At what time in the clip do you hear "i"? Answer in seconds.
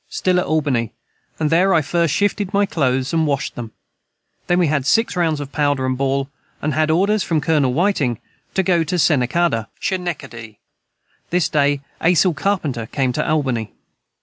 1.75-1.83